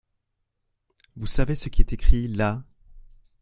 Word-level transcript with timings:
Vous 1.15 1.27
savez 1.27 1.53
ce 1.53 1.69
qui 1.69 1.79
est 1.81 1.93
écrit 1.93 2.27
là? 2.27 2.63